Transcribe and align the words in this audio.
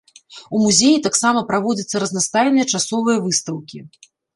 У 0.59 0.61
музеі 0.63 1.03
таксама 1.09 1.45
праводзяцца 1.53 2.03
разнастайныя 2.07 2.69
часовыя 2.77 3.17
выстаўкі. 3.31 3.89